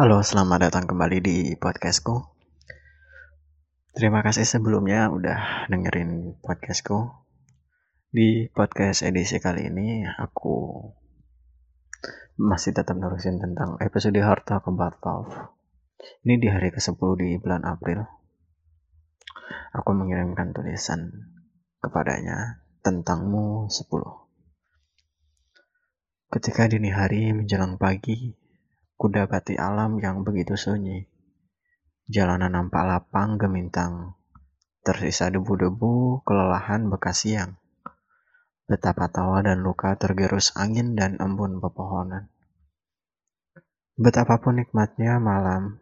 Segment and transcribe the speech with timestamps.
[0.00, 2.24] Halo, selamat datang kembali di podcastku.
[3.92, 7.12] Terima kasih sebelumnya udah dengerin podcastku.
[8.08, 10.72] Di podcast edisi kali ini aku
[12.40, 15.36] masih tetap nerusin tentang episode Harta Love.
[16.24, 18.00] Ini di hari ke-10 di bulan April.
[19.76, 21.12] Aku mengirimkan tulisan
[21.76, 23.84] kepadanya tentangmu 10.
[26.32, 28.39] Ketika dini hari menjelang pagi,
[29.00, 31.08] Kudapati alam yang begitu sunyi.
[32.04, 34.12] Jalanan nampak lapang gemintang,
[34.84, 37.56] tersisa debu-debu kelelahan bekas siang.
[38.68, 42.28] Betapa tawa dan luka tergerus angin dan embun pepohonan.
[43.96, 45.80] Betapapun nikmatnya malam,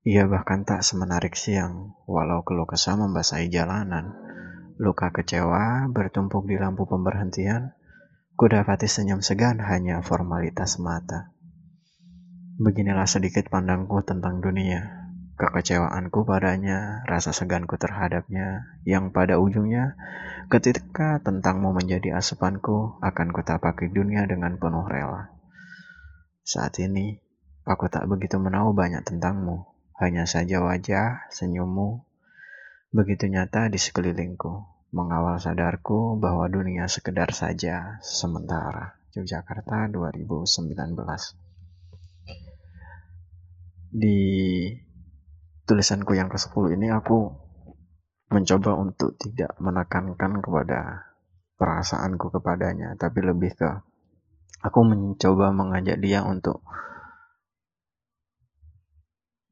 [0.00, 4.08] ia bahkan tak semenarik siang, walau keluh kesah membasahi jalanan.
[4.80, 7.76] Luka kecewa bertumpuk di lampu pemberhentian,
[8.40, 11.36] kudapati senyum segan hanya formalitas mata.
[12.62, 15.10] Beginilah sedikit pandangku tentang dunia.
[15.34, 19.98] Kekecewaanku padanya, rasa seganku terhadapnya, yang pada ujungnya,
[20.46, 25.34] ketika tentangmu menjadi asupanku, akan kutapaki dunia dengan penuh rela.
[26.46, 27.18] Saat ini,
[27.66, 29.66] aku tak begitu menahu banyak tentangmu,
[29.98, 32.06] hanya saja wajah, senyummu,
[32.94, 38.94] begitu nyata di sekelilingku, mengawal sadarku bahwa dunia sekedar saja sementara.
[39.18, 41.41] Yogyakarta 2019
[43.92, 44.18] di
[45.68, 47.28] tulisanku yang ke-10 ini aku
[48.32, 51.12] mencoba untuk tidak menekankan kepada
[51.60, 53.68] perasaanku kepadanya, tapi lebih ke
[54.64, 56.64] aku mencoba mengajak dia untuk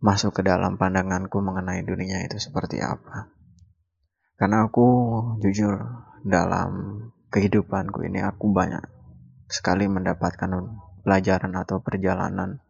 [0.01, 3.29] masuk ke dalam pandanganku mengenai dunia itu seperti apa.
[4.41, 4.89] Karena aku
[5.45, 5.77] jujur
[6.25, 8.81] dalam kehidupanku ini aku banyak
[9.53, 10.49] sekali mendapatkan
[11.05, 12.65] pelajaran atau perjalanan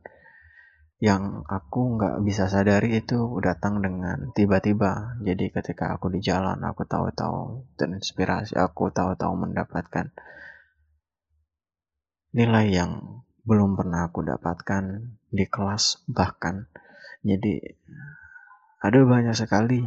[1.00, 5.16] yang aku nggak bisa sadari itu datang dengan tiba-tiba.
[5.24, 10.12] Jadi ketika aku di jalan, aku tahu-tahu terinspirasi, aku tahu-tahu mendapatkan
[12.36, 16.69] nilai yang belum pernah aku dapatkan di kelas bahkan.
[17.25, 17.56] Jadi
[18.84, 19.80] ada banyak sekali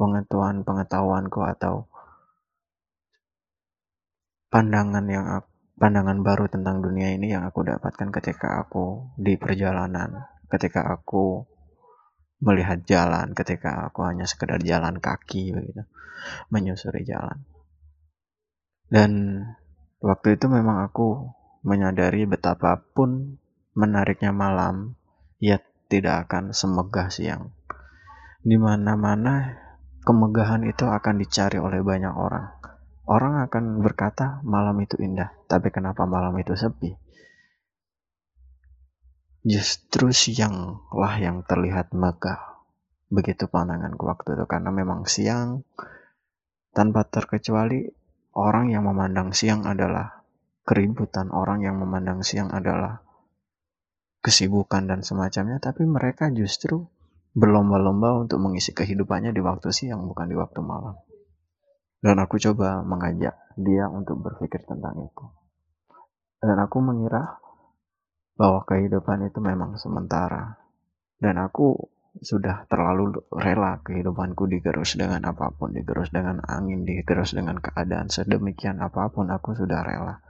[0.00, 1.84] pengetahuan pengetahuanku atau
[4.48, 10.35] pandangan yang aku, pandangan baru tentang dunia ini yang aku dapatkan ketika aku di perjalanan
[10.50, 11.46] ketika aku
[12.40, 15.82] melihat jalan, ketika aku hanya sekedar jalan kaki begitu,
[16.52, 17.42] menyusuri jalan.
[18.86, 19.42] Dan
[19.98, 21.32] waktu itu memang aku
[21.66, 23.40] menyadari betapapun
[23.74, 24.94] menariknya malam,
[25.42, 25.58] ya
[25.90, 27.50] tidak akan semegah siang.
[28.46, 29.58] Di mana-mana
[30.06, 32.46] kemegahan itu akan dicari oleh banyak orang.
[33.06, 36.94] Orang akan berkata malam itu indah, tapi kenapa malam itu sepi?
[39.46, 42.58] Justru siang lah yang terlihat megah.
[43.06, 45.62] Begitu pandanganku waktu itu karena memang siang
[46.74, 47.86] tanpa terkecuali
[48.34, 50.26] orang yang memandang siang adalah
[50.66, 53.06] keributan, orang yang memandang siang adalah
[54.18, 56.82] kesibukan dan semacamnya, tapi mereka justru
[57.38, 60.98] berlomba-lomba untuk mengisi kehidupannya di waktu siang bukan di waktu malam.
[62.02, 65.24] Dan aku coba mengajak dia untuk berpikir tentang itu.
[66.42, 67.38] Dan aku mengira
[68.36, 70.60] bahwa kehidupan itu memang sementara
[71.16, 71.88] dan aku
[72.20, 78.80] sudah terlalu rela kehidupanku digerus dengan apa pun, digerus dengan angin, digerus dengan keadaan sedemikian
[78.80, 80.24] apa pun aku sudah rela.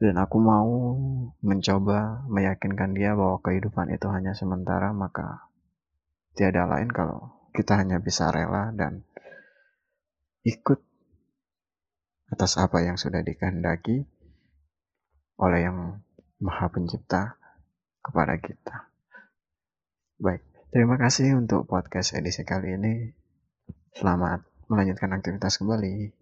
[0.00, 0.96] Dan aku mau
[1.44, 5.46] mencoba meyakinkan dia bahwa kehidupan itu hanya sementara, maka
[6.34, 9.04] tiada lain kalau kita hanya bisa rela dan
[10.42, 10.80] ikut
[12.30, 14.06] atas apa yang sudah dikehendaki
[15.36, 16.00] oleh yang
[16.40, 17.36] Maha Pencipta
[18.00, 18.88] kepada kita.
[20.16, 20.40] Baik,
[20.72, 23.12] terima kasih untuk podcast edisi kali ini.
[23.92, 26.19] Selamat melanjutkan aktivitas kembali.